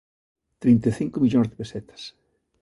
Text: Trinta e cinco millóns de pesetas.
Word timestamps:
Trinta 0.61 0.87
e 0.91 0.95
cinco 0.99 1.17
millóns 1.23 1.49
de 1.49 1.57
pesetas. 1.59 2.01